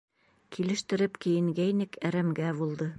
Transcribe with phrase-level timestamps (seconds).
[0.57, 2.89] Килештереп кейенгәйнек, әрәмгә булды.